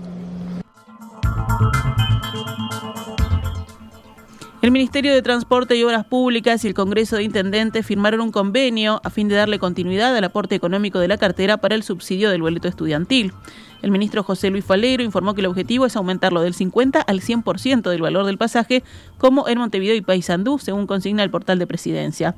El 4.65 4.71
Ministerio 4.71 5.13
de 5.13 5.21
Transporte 5.21 5.77
y 5.77 5.85
Obras 5.85 6.07
Públicas 6.07 6.65
y 6.65 6.69
el 6.69 6.73
Congreso 6.73 7.17
de 7.17 7.25
Intendentes 7.25 7.85
firmaron 7.85 8.23
un 8.23 8.33
convenio 8.33 8.99
a 9.05 9.11
fin 9.11 9.29
de 9.29 9.35
darle 9.35 9.59
continuidad 9.59 10.17
al 10.17 10.25
aporte 10.25 10.55
económico 10.55 10.99
de 11.01 11.09
la 11.09 11.19
cartera 11.19 11.59
para 11.59 11.75
el 11.75 11.83
subsidio 11.83 12.31
del 12.31 12.41
boleto 12.41 12.67
estudiantil. 12.67 13.35
El 13.83 13.91
ministro 13.91 14.23
José 14.23 14.49
Luis 14.49 14.65
Falero 14.65 15.03
informó 15.03 15.35
que 15.35 15.43
el 15.43 15.49
objetivo 15.49 15.85
es 15.85 15.97
aumentarlo 15.97 16.41
del 16.41 16.55
50 16.55 17.03
al 17.03 17.21
100% 17.21 17.91
del 17.91 18.01
valor 18.01 18.25
del 18.25 18.39
pasaje, 18.39 18.83
como 19.19 19.47
en 19.49 19.59
Montevideo 19.59 19.97
y 19.97 20.01
Paysandú, 20.01 20.59
según 20.59 20.87
consigna 20.87 21.23
el 21.23 21.31
portal 21.31 21.59
de 21.59 21.67
presidencia. 21.67 22.35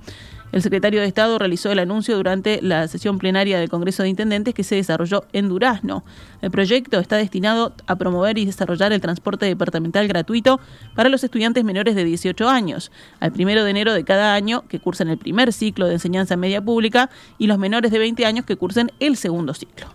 El 0.52 0.62
secretario 0.62 1.00
de 1.00 1.06
Estado 1.06 1.38
realizó 1.38 1.70
el 1.72 1.78
anuncio 1.78 2.16
durante 2.16 2.62
la 2.62 2.88
sesión 2.88 3.18
plenaria 3.18 3.58
del 3.58 3.68
Congreso 3.68 4.02
de 4.02 4.08
Intendentes 4.08 4.54
que 4.54 4.64
se 4.64 4.76
desarrolló 4.76 5.24
en 5.32 5.48
Durazno. 5.48 6.04
El 6.40 6.50
proyecto 6.50 6.98
está 6.98 7.16
destinado 7.16 7.74
a 7.86 7.96
promover 7.96 8.38
y 8.38 8.46
desarrollar 8.46 8.92
el 8.92 9.00
transporte 9.00 9.46
departamental 9.46 10.08
gratuito 10.08 10.60
para 10.94 11.08
los 11.08 11.24
estudiantes 11.24 11.64
menores 11.64 11.94
de 11.94 12.04
18 12.04 12.48
años, 12.48 12.92
al 13.20 13.32
primero 13.32 13.64
de 13.64 13.70
enero 13.70 13.92
de 13.92 14.04
cada 14.04 14.34
año 14.34 14.64
que 14.68 14.80
cursan 14.80 15.08
el 15.08 15.18
primer 15.18 15.52
ciclo 15.52 15.86
de 15.86 15.94
enseñanza 15.94 16.36
media 16.36 16.62
pública 16.62 17.10
y 17.38 17.48
los 17.48 17.58
menores 17.58 17.90
de 17.90 17.98
20 17.98 18.24
años 18.24 18.46
que 18.46 18.56
cursen 18.56 18.92
el 19.00 19.16
segundo 19.16 19.52
ciclo. 19.52 19.86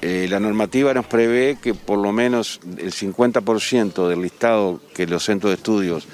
Eh, 0.00 0.28
la 0.30 0.38
normativa 0.38 0.94
nos 0.94 1.06
prevé 1.06 1.58
que 1.60 1.74
por 1.74 1.98
lo 1.98 2.12
menos 2.12 2.60
el 2.78 2.92
50% 2.92 4.08
del 4.08 4.22
listado 4.22 4.80
que 4.94 5.08
los 5.08 5.24
centros 5.24 5.50
de 5.50 5.56
estudios 5.56 6.06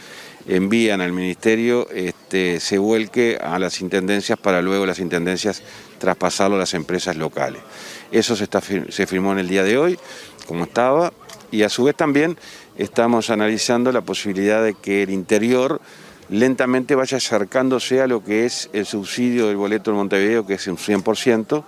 envían 0.46 1.00
al 1.00 1.12
Ministerio 1.12 1.88
este, 1.90 2.60
se 2.60 2.78
vuelque 2.78 3.38
a 3.40 3.58
las 3.58 3.80
intendencias 3.80 4.38
para 4.38 4.60
luego 4.62 4.86
las 4.86 4.98
intendencias 4.98 5.62
traspasarlo 5.98 6.56
a 6.56 6.60
las 6.60 6.74
empresas 6.74 7.16
locales. 7.16 7.62
Eso 8.10 8.36
se, 8.36 8.44
está, 8.44 8.60
se 8.60 9.06
firmó 9.06 9.32
en 9.32 9.38
el 9.38 9.48
día 9.48 9.62
de 9.62 9.78
hoy, 9.78 9.98
como 10.46 10.64
estaba, 10.64 11.12
y 11.50 11.62
a 11.62 11.68
su 11.68 11.84
vez 11.84 11.96
también 11.96 12.36
estamos 12.76 13.30
analizando 13.30 13.92
la 13.92 14.02
posibilidad 14.02 14.62
de 14.62 14.74
que 14.74 15.02
el 15.02 15.10
interior 15.10 15.80
lentamente 16.28 16.94
vaya 16.94 17.18
acercándose 17.18 18.00
a 18.00 18.06
lo 18.06 18.24
que 18.24 18.44
es 18.46 18.70
el 18.72 18.86
subsidio 18.86 19.48
del 19.48 19.56
boleto 19.56 19.90
de 19.90 19.96
Montevideo, 19.96 20.46
que 20.46 20.54
es 20.54 20.66
un 20.66 20.76
100%, 20.76 21.64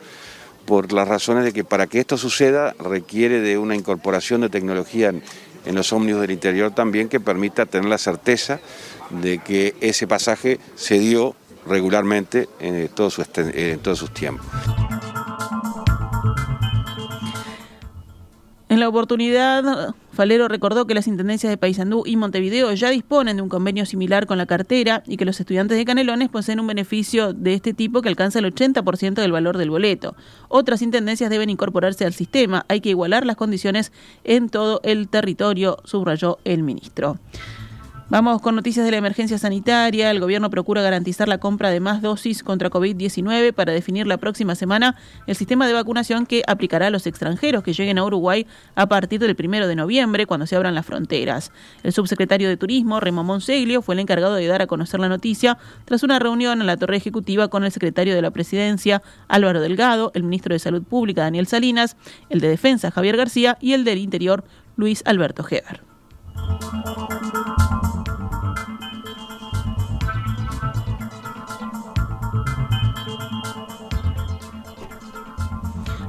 por 0.66 0.92
las 0.92 1.06
razones 1.06 1.45
de 1.45 1.52
que 1.52 1.64
para 1.64 1.87
que 1.87 2.00
esto 2.00 2.18
suceda 2.18 2.75
requiere 2.80 3.40
de 3.40 3.56
una 3.56 3.76
incorporación 3.76 4.40
de 4.40 4.49
tecnología 4.49 5.14
en 5.66 5.75
los 5.75 5.92
ómnibus 5.92 6.23
del 6.23 6.30
interior 6.30 6.73
también 6.73 7.08
que 7.08 7.20
permita 7.20 7.66
tener 7.66 7.88
la 7.88 7.99
certeza 7.99 8.61
de 9.11 9.38
que 9.38 9.75
ese 9.80 10.06
pasaje 10.06 10.58
se 10.75 10.99
dio 10.99 11.35
regularmente 11.66 12.49
en, 12.61 12.88
todos 12.88 13.14
sus 13.14 14.12
tiempos. 14.14 14.46
En 18.68 18.80
la 18.80 18.88
oportunidad 18.88 19.94
Falero 20.16 20.49
recordó 20.49 20.87
que 20.87 20.94
las 20.94 21.08
intendencias 21.08 21.50
de 21.50 21.58
Paysandú 21.58 22.04
y 22.06 22.16
Montevideo 22.16 22.73
ya 22.73 22.88
disponen 22.88 23.37
de 23.37 23.42
un 23.42 23.50
convenio 23.50 23.85
similar 23.85 24.25
con 24.26 24.38
la 24.38 24.46
cartera 24.46 25.02
y 25.06 25.18
que 25.18 25.26
los 25.26 25.38
estudiantes 25.38 25.76
de 25.76 25.85
Canelones 25.85 26.30
poseen 26.30 26.58
un 26.58 26.66
beneficio 26.66 27.35
de 27.35 27.52
este 27.52 27.75
tipo 27.75 28.00
que 28.00 28.08
alcanza 28.08 28.38
el 28.38 28.46
80% 28.46 29.12
del 29.12 29.30
valor 29.30 29.58
del 29.58 29.68
boleto. 29.68 30.16
Otras 30.49 30.80
intendencias 30.80 31.28
deben 31.28 31.50
incorporarse 31.50 32.06
al 32.06 32.14
sistema. 32.14 32.64
Hay 32.68 32.80
que 32.80 32.88
igualar 32.88 33.26
las 33.26 33.37
condiciones 33.37 33.92
en 34.25 34.49
todo 34.49 34.80
el 34.85 35.08
territorio, 35.08 35.76
subrayó 35.85 36.38
el 36.44 36.62
ministro. 36.62 37.18
Vamos 38.08 38.40
con 38.40 38.54
noticias 38.54 38.84
de 38.84 38.92
la 38.92 38.98
emergencia 38.98 39.36
sanitaria. 39.36 40.12
El 40.12 40.20
gobierno 40.20 40.48
procura 40.48 40.80
garantizar 40.80 41.26
la 41.26 41.38
compra 41.38 41.70
de 41.70 41.80
más 41.80 42.02
dosis 42.02 42.44
contra 42.44 42.70
COVID-19 42.70 43.52
para 43.52 43.72
definir 43.72 44.06
la 44.06 44.16
próxima 44.16 44.54
semana 44.54 44.94
el 45.26 45.34
sistema 45.34 45.66
de 45.66 45.72
vacunación 45.72 46.25
que 46.25 46.44
aplicará 46.46 46.86
a 46.86 46.90
los 46.90 47.08
extranjeros 47.08 47.64
que 47.64 47.72
lleguen 47.72 47.98
a 47.98 48.04
Uruguay 48.04 48.46
a 48.76 48.86
partir 48.86 49.18
del 49.18 49.34
primero 49.34 49.66
de 49.66 49.75
noviembre, 49.75 50.26
cuando 50.26 50.46
se 50.46 50.54
abran 50.54 50.76
las 50.76 50.86
fronteras. 50.86 51.50
El 51.82 51.92
subsecretario 51.92 52.48
de 52.48 52.56
Turismo, 52.56 53.00
Remo 53.00 53.25
Monseglio, 53.25 53.82
fue 53.82 53.96
el 53.96 53.98
encargado 53.98 54.36
de 54.36 54.46
dar 54.46 54.62
a 54.62 54.68
conocer 54.68 55.00
la 55.00 55.08
noticia 55.08 55.58
tras 55.84 56.04
una 56.04 56.20
reunión 56.20 56.60
en 56.60 56.68
la 56.68 56.76
Torre 56.76 56.98
Ejecutiva 56.98 57.48
con 57.48 57.64
el 57.64 57.72
secretario 57.72 58.14
de 58.14 58.22
la 58.22 58.30
Presidencia, 58.30 59.02
Álvaro 59.26 59.60
Delgado, 59.60 60.12
el 60.14 60.22
ministro 60.22 60.54
de 60.54 60.60
Salud 60.60 60.84
Pública, 60.84 61.22
Daniel 61.22 61.48
Salinas, 61.48 61.96
el 62.30 62.38
de 62.38 62.50
Defensa, 62.50 62.92
Javier 62.92 63.16
García, 63.16 63.58
y 63.60 63.72
el 63.72 63.82
del 63.82 63.98
Interior, 63.98 64.44
Luis 64.76 65.02
Alberto 65.06 65.44
Heber. 65.50 65.82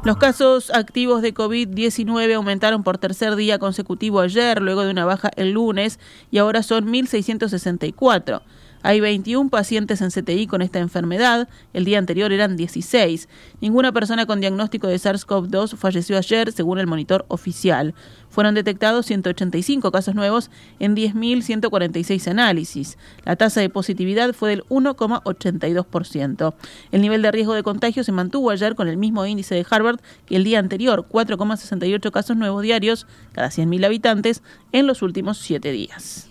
Los 0.07 0.15
casos 0.15 0.69
activos 0.69 1.21
de 1.21 1.33
COVID-19 1.33 2.33
aumentaron 2.33 2.81
por 2.81 2.97
tercer 2.97 3.35
día 3.35 3.59
consecutivo 3.59 4.21
ayer, 4.21 4.61
luego 4.61 4.85
de 4.85 4.91
una 4.91 5.03
baja 5.03 5.29
el 5.35 5.51
lunes, 5.51 5.99
y 6.31 6.37
ahora 6.37 6.63
son 6.63 6.87
1.664. 6.87 8.41
Hay 8.87 9.01
21 9.01 9.49
pacientes 9.49 9.99
en 9.99 10.11
CTI 10.11 10.47
con 10.47 10.61
esta 10.61 10.79
enfermedad, 10.79 11.49
el 11.73 11.83
día 11.83 11.99
anterior 11.99 12.31
eran 12.31 12.55
16. 12.55 13.27
Ninguna 13.59 13.91
persona 13.91 14.25
con 14.25 14.39
diagnóstico 14.39 14.87
de 14.87 14.95
SARS-CoV-2 14.95 15.75
falleció 15.75 16.17
ayer, 16.17 16.53
según 16.53 16.79
el 16.79 16.87
monitor 16.87 17.25
oficial. 17.27 17.93
Fueron 18.29 18.55
detectados 18.55 19.05
185 19.07 19.91
casos 19.91 20.15
nuevos 20.15 20.49
en 20.79 20.95
10.146 20.95 22.29
análisis. 22.29 22.97
La 23.25 23.35
tasa 23.35 23.59
de 23.59 23.69
positividad 23.69 24.31
fue 24.31 24.51
del 24.51 24.63
1,82%. 24.69 26.53
El 26.93 27.01
nivel 27.01 27.21
de 27.21 27.31
riesgo 27.33 27.55
de 27.55 27.63
contagio 27.63 28.05
se 28.05 28.13
mantuvo 28.13 28.51
ayer 28.51 28.75
con 28.75 28.87
el 28.87 28.95
mismo 28.95 29.25
índice 29.25 29.53
de 29.53 29.65
Harvard 29.69 29.99
que 30.25 30.37
el 30.37 30.45
día 30.45 30.59
anterior, 30.59 31.05
4,68 31.11 32.09
casos 32.11 32.37
nuevos 32.37 32.63
diarios 32.63 33.05
cada 33.33 33.49
100.000 33.49 33.85
habitantes 33.85 34.43
en 34.71 34.87
los 34.87 35.01
últimos 35.01 35.39
siete 35.39 35.73
días. 35.73 36.29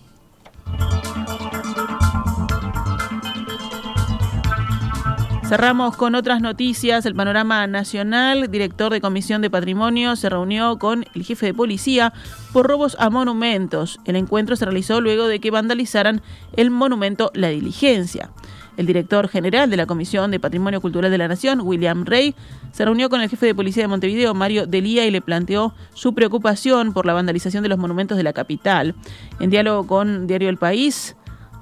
Cerramos 5.49 5.97
con 5.97 6.17
otras 6.17 6.41
noticias. 6.41 7.07
El 7.07 7.15
panorama 7.15 7.69
nacional, 7.69 8.51
director 8.51 8.93
de 8.93 9.01
Comisión 9.01 9.43
de 9.43 9.49
Patrimonio, 9.49 10.17
se 10.17 10.29
reunió 10.29 10.77
con 10.77 11.05
el 11.15 11.23
jefe 11.23 11.47
de 11.47 11.55
policía 11.55 12.13
por 12.53 12.67
robos 12.67 12.97
a 12.99 13.11
monumentos. 13.11 14.01
El 14.07 14.17
encuentro 14.17 14.57
se 14.57 14.65
realizó 14.65 15.01
luego 15.01 15.29
de 15.29 15.39
que 15.39 15.53
vandalizaran 15.53 16.21
el 16.57 16.73
monumento 16.73 17.31
La 17.33 17.49
Diligencia. 17.51 18.31
El 18.77 18.87
director 18.87 19.29
general 19.29 19.71
de 19.71 19.77
la 19.77 19.87
Comisión 19.87 20.33
de 20.33 20.41
Patrimonio 20.41 20.81
Cultural 20.81 21.13
de 21.13 21.19
la 21.19 21.29
Nación, 21.29 21.61
William 21.61 22.05
Rey, 22.05 22.35
se 22.73 22.85
reunió 22.85 23.09
con 23.09 23.21
el 23.21 23.31
jefe 23.31 23.47
de 23.47 23.55
policía 23.55 23.85
de 23.85 23.89
Montevideo, 23.89 24.35
Mario 24.35 24.67
Delía, 24.67 25.07
y 25.07 25.13
le 25.13 25.21
planteó 25.21 25.75
su 25.95 26.13
preocupación 26.13 26.93
por 26.93 27.07
la 27.07 27.15
vandalización 27.15 27.63
de 27.63 27.69
los 27.69 27.79
monumentos 27.79 28.17
de 28.17 28.25
la 28.25 28.33
capital. 28.33 28.97
En 29.39 29.51
diálogo 29.51 29.87
con 29.87 30.27
Diario 30.27 30.49
El 30.49 30.57
País, 30.57 31.15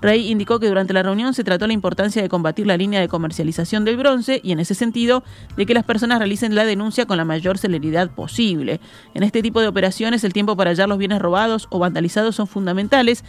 Rey 0.04 0.30
indicó 0.30 0.61
que 0.61 0.68
durante 0.68 0.92
la 0.92 1.02
reunión 1.02 1.32
se 1.32 1.44
trató 1.44 1.66
la 1.66 1.73
importancia 1.73 2.20
de 2.20 2.28
combatir 2.28 2.66
la 2.66 2.76
línea 2.76 3.00
de 3.00 3.08
comercialización 3.08 3.87
del 3.87 3.96
bronce 3.96 4.38
y 4.44 4.52
en 4.52 4.61
ese 4.61 4.75
sentido 4.75 5.25
de 5.56 5.64
que 5.64 5.73
las 5.73 5.84
personas 5.84 6.18
realicen 6.18 6.54
la 6.54 6.66
denuncia 6.66 7.06
con 7.06 7.16
la 7.16 7.25
mayor 7.25 7.56
celeridad 7.56 8.11
posible. 8.11 8.80
En 9.14 9.23
este 9.23 9.40
tipo 9.40 9.62
de 9.62 9.66
operaciones 9.66 10.23
el 10.23 10.34
tiempo 10.34 10.58
para 10.58 10.73
hallar 10.73 10.90
los 10.90 10.99
bienes 10.99 11.23
robados 11.23 11.68
o 11.70 11.78
vandalizados 11.78 12.37
son 12.37 12.46
fundamentales 12.46 13.25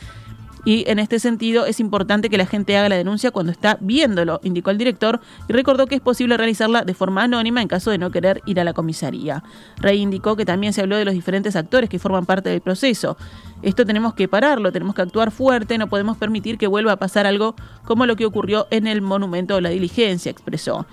y 0.65 0.83
en 0.89 0.97
este 0.97 1.19
sentido 1.19 1.67
es 1.67 1.79
importante 1.79 2.29
que 2.29 2.37
la 2.37 2.47
gente 2.47 2.75
haga 2.75 2.89
la 2.89 2.97
denuncia 2.97 3.29
cuando 3.29 3.51
está 3.51 3.77
viéndolo, 3.79 4.41
indicó 4.43 4.71
el 4.71 4.79
director 4.79 5.21
y 5.47 5.53
recordó 5.53 5.85
que 5.85 5.95
es 5.95 6.01
posible 6.01 6.35
realizarla 6.37 6.83
de 6.83 6.95
forma 6.95 7.23
anónima 7.23 7.61
en 7.61 7.67
caso 7.67 7.91
de 7.91 7.99
no 7.99 8.09
querer 8.09 8.41
ir 8.47 8.59
a 8.59 8.63
la 8.63 8.73
comisaría. 8.73 9.43
Rey 9.77 10.01
indicó 10.01 10.35
que 10.35 10.43
también 10.43 10.73
se 10.73 10.81
habló 10.81 10.97
de 10.97 11.05
los 11.05 11.13
diferentes 11.13 11.55
actores 11.55 11.87
que 11.87 11.99
forman 11.99 12.25
parte 12.25 12.49
del 12.49 12.61
proceso. 12.61 13.15
Esto 13.61 13.85
tenemos 13.85 14.15
que 14.15 14.27
pararlo, 14.27 14.71
tenemos 14.71 14.95
que 14.95 15.03
actuar 15.03 15.29
fuerte, 15.29 15.77
no 15.77 15.87
podemos 15.87 16.17
permitir 16.17 16.57
que 16.57 16.67
vuelva 16.67 16.93
a 16.93 16.97
pasar 16.97 17.27
algo 17.27 17.55
como 17.83 18.07
lo 18.07 18.15
que 18.15 18.25
ocurrió 18.25 18.67
en 18.71 18.87
el 18.87 19.01
monumento 19.01 19.55
de 19.55 19.61
la 19.61 19.69
diligencia, 19.69 20.31
expresó. 20.31 20.87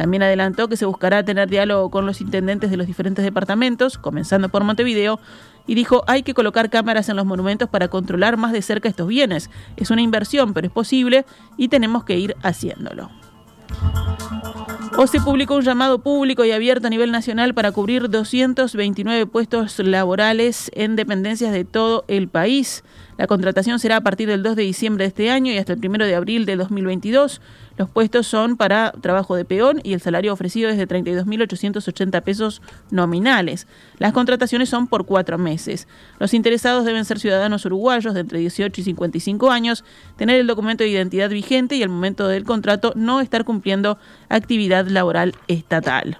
También 0.00 0.22
adelantó 0.22 0.66
que 0.66 0.78
se 0.78 0.86
buscará 0.86 1.22
tener 1.26 1.50
diálogo 1.50 1.90
con 1.90 2.06
los 2.06 2.22
intendentes 2.22 2.70
de 2.70 2.78
los 2.78 2.86
diferentes 2.86 3.22
departamentos, 3.22 3.98
comenzando 3.98 4.48
por 4.48 4.64
Montevideo, 4.64 5.20
y 5.66 5.74
dijo 5.74 6.04
hay 6.06 6.22
que 6.22 6.34
colocar 6.34 6.70
cámaras 6.70 7.08
en 7.08 7.16
los 7.16 7.26
monumentos 7.26 7.68
para 7.68 7.88
controlar 7.88 8.36
más 8.36 8.52
de 8.52 8.62
cerca 8.62 8.88
estos 8.88 9.06
bienes. 9.06 9.50
Es 9.76 9.90
una 9.90 10.02
inversión, 10.02 10.52
pero 10.54 10.66
es 10.66 10.72
posible 10.72 11.24
y 11.56 11.68
tenemos 11.68 12.04
que 12.04 12.18
ir 12.18 12.36
haciéndolo. 12.42 13.10
O 14.96 15.06
se 15.06 15.20
publicó 15.20 15.54
un 15.54 15.62
llamado 15.62 16.00
público 16.00 16.44
y 16.44 16.50
abierto 16.50 16.88
a 16.88 16.90
nivel 16.90 17.12
nacional 17.12 17.54
para 17.54 17.72
cubrir 17.72 18.10
229 18.10 19.26
puestos 19.26 19.78
laborales 19.78 20.70
en 20.74 20.96
dependencias 20.96 21.52
de 21.52 21.64
todo 21.64 22.04
el 22.08 22.28
país. 22.28 22.82
La 23.16 23.26
contratación 23.26 23.78
será 23.78 23.96
a 23.96 24.00
partir 24.00 24.28
del 24.28 24.42
2 24.42 24.56
de 24.56 24.62
diciembre 24.62 25.04
de 25.04 25.08
este 25.08 25.30
año 25.30 25.52
y 25.52 25.58
hasta 25.58 25.74
el 25.74 25.86
1 25.86 26.06
de 26.06 26.14
abril 26.14 26.46
de 26.46 26.56
2022. 26.56 27.40
Los 27.76 27.88
puestos 27.88 28.26
son 28.26 28.56
para 28.56 28.92
trabajo 28.92 29.36
de 29.36 29.44
peón 29.44 29.80
y 29.82 29.92
el 29.92 30.00
salario 30.00 30.32
ofrecido 30.32 30.68
es 30.70 30.76
de 30.76 30.88
32.880 30.88 32.22
pesos 32.22 32.62
nominales. 32.90 33.66
Las 33.98 34.12
contrataciones 34.12 34.68
son 34.68 34.86
por 34.86 35.06
cuatro 35.06 35.38
meses. 35.38 35.86
Los 36.18 36.34
interesados 36.34 36.84
deben 36.84 37.04
ser 37.04 37.18
ciudadanos 37.18 37.64
uruguayos 37.64 38.14
de 38.14 38.20
entre 38.20 38.38
18 38.38 38.80
y 38.80 38.84
55 38.84 39.50
años, 39.50 39.84
tener 40.16 40.40
el 40.40 40.46
documento 40.46 40.84
de 40.84 40.90
identidad 40.90 41.30
vigente 41.30 41.76
y 41.76 41.82
al 41.82 41.88
momento 41.90 42.26
del 42.28 42.44
contrato 42.44 42.92
no 42.96 43.20
estar 43.20 43.44
cumpliendo 43.44 43.98
laboral 44.86 45.34
estatal. 45.48 46.18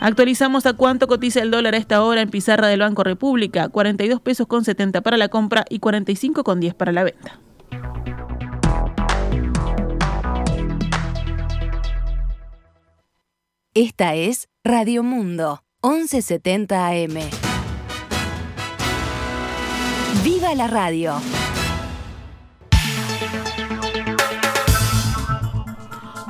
Actualizamos 0.00 0.66
a 0.66 0.74
cuánto 0.74 1.08
cotiza 1.08 1.42
el 1.42 1.50
dólar 1.50 1.74
a 1.74 1.78
esta 1.78 2.02
hora 2.02 2.20
en 2.20 2.30
pizarra 2.30 2.68
del 2.68 2.80
Banco 2.80 3.02
República, 3.02 3.68
42 3.68 4.20
pesos 4.20 4.46
con 4.46 4.64
70 4.64 5.00
para 5.00 5.16
la 5.16 5.28
compra 5.28 5.64
y 5.68 5.80
45 5.80 6.44
con 6.44 6.60
10 6.60 6.74
para 6.74 6.92
la 6.92 7.02
venta. 7.02 7.40
Esta 13.74 14.14
es 14.14 14.48
Radio 14.64 15.02
Mundo, 15.02 15.62
1170 15.82 16.86
AM. 16.86 17.18
¡Viva 20.24 20.54
la 20.54 20.66
radio! 20.66 21.20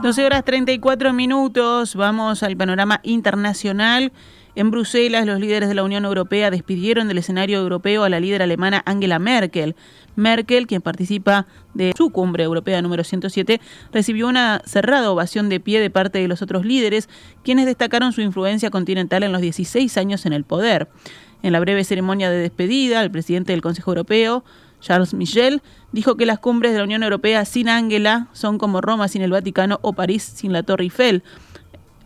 Doce 0.06 0.25
horas 0.25 0.44
34 0.44 1.12
minutos, 1.12 1.96
vamos 1.96 2.44
al 2.44 2.56
panorama 2.56 3.00
internacional. 3.02 4.12
En 4.54 4.70
Bruselas, 4.70 5.26
los 5.26 5.40
líderes 5.40 5.68
de 5.68 5.75
la 5.75 5.82
Unión 5.82 6.04
Europea 6.04 6.52
despidieron 6.52 7.08
del 7.08 7.18
escenario 7.18 7.58
europeo 7.58 8.04
a 8.04 8.08
la 8.08 8.20
líder 8.20 8.40
alemana 8.40 8.84
Angela 8.86 9.18
Merkel. 9.18 9.75
Merkel, 10.14 10.68
quien 10.68 10.80
participa 10.80 11.48
de 11.75 11.92
su 11.96 12.10
cumbre 12.10 12.44
europea 12.44 12.80
número 12.82 13.02
107, 13.02 13.60
recibió 13.92 14.28
una 14.28 14.62
cerrada 14.64 15.10
ovación 15.10 15.48
de 15.48 15.58
pie 15.58 15.80
de 15.80 15.90
parte 15.90 16.20
de 16.20 16.28
los 16.28 16.40
otros 16.40 16.64
líderes, 16.64 17.08
quienes 17.42 17.66
destacaron 17.66 18.12
su 18.12 18.20
influencia 18.20 18.70
continental 18.70 19.25
en 19.25 19.32
los 19.32 19.40
16 19.40 19.98
años 19.98 20.25
en 20.25 20.34
el 20.34 20.44
poder. 20.44 20.86
En 21.42 21.52
la 21.52 21.58
breve 21.58 21.82
ceremonia 21.82 22.30
de 22.30 22.38
despedida, 22.38 23.02
el 23.02 23.10
presidente 23.10 23.50
del 23.50 23.60
Consejo 23.60 23.90
Europeo, 23.90 24.44
Charles 24.80 25.14
Michel, 25.14 25.62
dijo 25.92 26.16
que 26.16 26.26
las 26.26 26.38
cumbres 26.38 26.73
de 26.73 26.78
la 26.78 26.85
Unión 26.85 27.02
Europea 27.02 27.45
sin 27.45 27.68
Angela 27.68 28.28
son 28.33 28.59
como 28.59 28.80
Roma 28.80 29.09
sin 29.09 29.23
el 29.23 29.30
Vaticano 29.30 29.78
o 29.83 29.92
París 29.92 30.23
sin 30.23 30.52
la 30.52 30.62
Torre 30.62 30.85
Eiffel. 30.85 31.23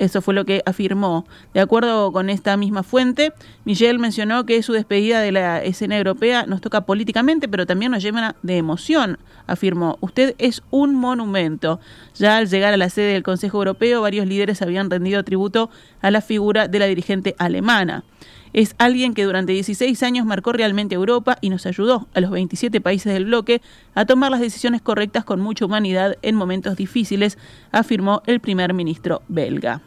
Eso 0.00 0.22
fue 0.22 0.32
lo 0.32 0.46
que 0.46 0.62
afirmó. 0.64 1.26
De 1.52 1.60
acuerdo 1.60 2.10
con 2.10 2.30
esta 2.30 2.56
misma 2.56 2.82
fuente, 2.82 3.34
Michel 3.66 3.98
mencionó 3.98 4.46
que 4.46 4.62
su 4.62 4.72
despedida 4.72 5.20
de 5.20 5.30
la 5.30 5.62
escena 5.62 5.98
europea 5.98 6.46
nos 6.46 6.62
toca 6.62 6.86
políticamente, 6.86 7.48
pero 7.48 7.66
también 7.66 7.92
nos 7.92 8.02
lleva 8.02 8.34
de 8.42 8.56
emoción. 8.56 9.18
Afirmó, 9.46 9.98
usted 10.00 10.34
es 10.38 10.62
un 10.70 10.94
monumento. 10.94 11.80
Ya 12.14 12.38
al 12.38 12.48
llegar 12.48 12.72
a 12.72 12.78
la 12.78 12.88
sede 12.88 13.12
del 13.12 13.22
Consejo 13.22 13.58
Europeo, 13.58 14.00
varios 14.00 14.26
líderes 14.26 14.62
habían 14.62 14.88
rendido 14.88 15.22
tributo 15.22 15.68
a 16.00 16.10
la 16.10 16.22
figura 16.22 16.66
de 16.66 16.78
la 16.78 16.86
dirigente 16.86 17.34
alemana. 17.36 18.02
Es 18.52 18.74
alguien 18.78 19.14
que 19.14 19.24
durante 19.24 19.52
16 19.52 20.02
años 20.02 20.26
marcó 20.26 20.52
realmente 20.52 20.96
Europa 20.96 21.38
y 21.40 21.50
nos 21.50 21.66
ayudó 21.66 22.08
a 22.14 22.20
los 22.20 22.30
27 22.30 22.80
países 22.80 23.12
del 23.12 23.26
bloque 23.26 23.62
a 23.94 24.06
tomar 24.06 24.30
las 24.30 24.40
decisiones 24.40 24.82
correctas 24.82 25.24
con 25.24 25.40
mucha 25.40 25.64
humanidad 25.64 26.16
en 26.22 26.34
momentos 26.34 26.76
difíciles, 26.76 27.38
afirmó 27.70 28.22
el 28.26 28.40
primer 28.40 28.74
ministro 28.74 29.22
belga. 29.28 29.82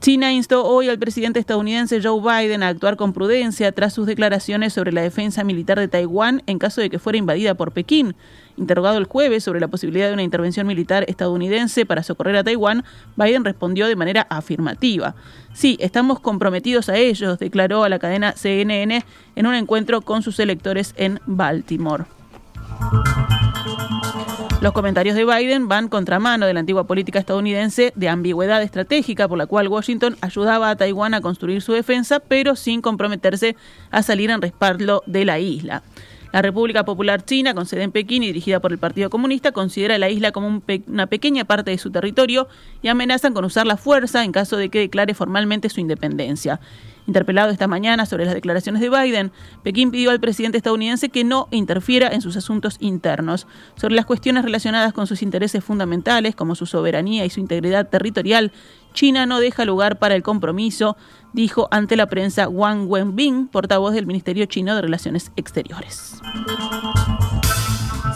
China 0.00 0.32
instó 0.32 0.64
hoy 0.64 0.88
al 0.88 0.98
presidente 0.98 1.38
estadounidense 1.38 2.00
Joe 2.02 2.22
Biden 2.22 2.62
a 2.62 2.68
actuar 2.68 2.96
con 2.96 3.12
prudencia 3.12 3.70
tras 3.72 3.92
sus 3.92 4.06
declaraciones 4.06 4.72
sobre 4.72 4.92
la 4.92 5.02
defensa 5.02 5.44
militar 5.44 5.78
de 5.78 5.88
Taiwán 5.88 6.42
en 6.46 6.58
caso 6.58 6.80
de 6.80 6.88
que 6.88 6.98
fuera 6.98 7.18
invadida 7.18 7.54
por 7.54 7.72
Pekín. 7.72 8.16
Interrogado 8.60 8.98
el 8.98 9.06
jueves 9.06 9.42
sobre 9.42 9.58
la 9.58 9.68
posibilidad 9.68 10.08
de 10.08 10.12
una 10.12 10.22
intervención 10.22 10.66
militar 10.66 11.06
estadounidense 11.08 11.86
para 11.86 12.02
socorrer 12.02 12.36
a 12.36 12.44
Taiwán, 12.44 12.84
Biden 13.16 13.42
respondió 13.42 13.88
de 13.88 13.96
manera 13.96 14.26
afirmativa. 14.28 15.14
Sí, 15.54 15.78
estamos 15.80 16.20
comprometidos 16.20 16.90
a 16.90 16.96
ellos, 16.96 17.38
declaró 17.38 17.84
a 17.84 17.88
la 17.88 17.98
cadena 17.98 18.32
CNN 18.32 19.02
en 19.34 19.46
un 19.46 19.54
encuentro 19.54 20.02
con 20.02 20.22
sus 20.22 20.38
electores 20.38 20.92
en 20.98 21.20
Baltimore. 21.24 22.04
Los 24.60 24.74
comentarios 24.74 25.16
de 25.16 25.24
Biden 25.24 25.68
van 25.68 25.88
contramano 25.88 26.44
de 26.44 26.52
la 26.52 26.60
antigua 26.60 26.86
política 26.86 27.18
estadounidense 27.18 27.94
de 27.96 28.10
ambigüedad 28.10 28.62
estratégica 28.62 29.26
por 29.26 29.38
la 29.38 29.46
cual 29.46 29.68
Washington 29.68 30.18
ayudaba 30.20 30.68
a 30.68 30.76
Taiwán 30.76 31.14
a 31.14 31.22
construir 31.22 31.62
su 31.62 31.72
defensa, 31.72 32.20
pero 32.20 32.54
sin 32.56 32.82
comprometerse 32.82 33.56
a 33.90 34.02
salir 34.02 34.28
en 34.28 34.42
respaldo 34.42 35.02
de 35.06 35.24
la 35.24 35.38
isla. 35.38 35.82
La 36.32 36.42
República 36.42 36.84
Popular 36.84 37.24
China, 37.24 37.54
con 37.54 37.66
sede 37.66 37.82
en 37.82 37.92
Pekín 37.92 38.22
y 38.22 38.28
dirigida 38.28 38.60
por 38.60 38.72
el 38.72 38.78
Partido 38.78 39.10
Comunista, 39.10 39.50
considera 39.50 39.98
la 39.98 40.10
isla 40.10 40.30
como 40.30 40.62
una 40.86 41.06
pequeña 41.06 41.44
parte 41.44 41.72
de 41.72 41.78
su 41.78 41.90
territorio 41.90 42.46
y 42.82 42.88
amenazan 42.88 43.34
con 43.34 43.44
usar 43.44 43.66
la 43.66 43.76
fuerza 43.76 44.22
en 44.22 44.30
caso 44.30 44.56
de 44.56 44.68
que 44.68 44.78
declare 44.78 45.14
formalmente 45.14 45.68
su 45.68 45.80
independencia. 45.80 46.60
Interpelado 47.06 47.50
esta 47.50 47.66
mañana 47.66 48.06
sobre 48.06 48.24
las 48.24 48.34
declaraciones 48.34 48.80
de 48.80 48.88
Biden, 48.88 49.32
Pekín 49.64 49.90
pidió 49.90 50.12
al 50.12 50.20
presidente 50.20 50.58
estadounidense 50.58 51.08
que 51.08 51.24
no 51.24 51.48
interfiera 51.50 52.08
en 52.08 52.20
sus 52.20 52.36
asuntos 52.36 52.76
internos. 52.78 53.48
Sobre 53.74 53.96
las 53.96 54.06
cuestiones 54.06 54.44
relacionadas 54.44 54.92
con 54.92 55.08
sus 55.08 55.22
intereses 55.22 55.64
fundamentales, 55.64 56.36
como 56.36 56.54
su 56.54 56.66
soberanía 56.66 57.24
y 57.24 57.30
su 57.30 57.40
integridad 57.40 57.88
territorial, 57.88 58.52
China 58.94 59.26
no 59.26 59.40
deja 59.40 59.64
lugar 59.64 59.98
para 59.98 60.14
el 60.14 60.22
compromiso, 60.22 60.96
dijo 61.32 61.68
ante 61.70 61.96
la 61.96 62.06
prensa 62.06 62.48
Wang 62.48 62.90
Wenbin, 62.90 63.48
portavoz 63.48 63.94
del 63.94 64.06
Ministerio 64.06 64.46
Chino 64.46 64.74
de 64.74 64.82
Relaciones 64.82 65.32
Exteriores. 65.36 66.20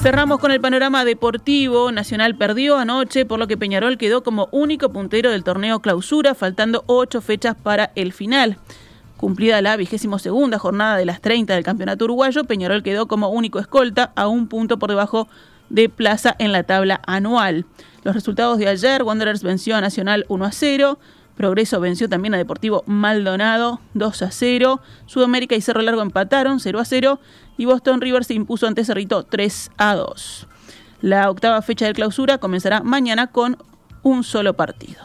Cerramos 0.01 0.39
con 0.39 0.51
el 0.51 0.61
panorama 0.61 1.05
deportivo. 1.05 1.91
Nacional 1.91 2.37
perdió 2.37 2.77
anoche, 2.77 3.25
por 3.25 3.39
lo 3.39 3.47
que 3.47 3.57
Peñarol 3.57 3.97
quedó 3.97 4.23
como 4.23 4.49
único 4.53 4.91
puntero 4.91 5.31
del 5.31 5.45
torneo 5.45 5.81
clausura, 5.81 6.35
faltando 6.35 6.85
ocho 6.87 7.23
fechas 7.23 7.55
para 7.55 7.91
el 7.95 8.13
final. 8.13 8.59
Cumplida 9.17 9.63
la 9.63 9.79
vigésimo 9.79 10.19
segunda 10.19 10.59
jornada 10.59 10.99
de 10.99 11.07
las 11.07 11.23
30 11.23 11.55
del 11.55 11.65
campeonato 11.65 12.05
uruguayo, 12.05 12.45
Peñarol 12.45 12.83
quedó 12.83 13.09
como 13.09 13.31
único 13.31 13.59
escolta 13.59 14.13
a 14.17 14.29
un 14.29 14.49
punto 14.49 14.79
por 14.79 14.91
debajo 14.91 15.27
de 15.71 15.89
plaza 15.89 16.37
en 16.39 16.53
la 16.53 16.65
tabla 16.65 17.01
anual. 17.07 17.65
Los 18.03 18.15
resultados 18.15 18.59
de 18.59 18.69
ayer, 18.69 19.03
Wanderers 19.03 19.43
venció 19.43 19.77
a 19.77 19.81
Nacional 19.81 20.27
1 20.29 20.45
a 20.45 20.53
0, 20.53 20.99
Progreso 21.37 21.81
venció 21.81 22.09
también 22.09 22.35
a 22.35 22.39
Deportivo 22.39 22.85
Maldonado 22.87 23.81
2 23.95 24.23
a 24.23 24.31
0, 24.31 24.81
Sudamérica 25.07 25.55
y 25.57 25.61
Cerro 25.61 25.83
Largo 25.83 26.03
empataron 26.03 26.61
0 26.61 26.79
a 26.79 26.85
0 26.85 27.21
y 27.57 27.65
Boston 27.65 28.01
River 28.01 28.25
se 28.25 28.35
impuso 28.35 28.67
ante 28.67 28.85
Cerrito 28.85 29.25
3 29.25 29.71
a 29.77 29.95
2. 29.95 30.47
La 31.01 31.29
octava 31.31 31.61
fecha 31.63 31.87
de 31.87 31.93
clausura 31.93 32.39
comenzará 32.39 32.83
mañana 32.83 33.27
con 33.27 33.59
un 34.03 34.23
solo 34.25 34.55
partido. 34.55 35.03